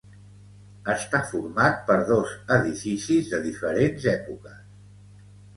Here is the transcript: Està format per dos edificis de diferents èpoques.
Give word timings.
Està 0.93 1.19
format 1.33 1.77
per 1.91 1.97
dos 2.09 2.33
edificis 2.57 3.29
de 3.35 3.43
diferents 3.47 4.09
èpoques. 4.15 4.59